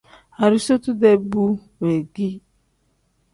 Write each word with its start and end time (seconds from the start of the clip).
Arizotu-dee 0.43 1.15
bu 1.31 1.45
weegii. 1.81 2.33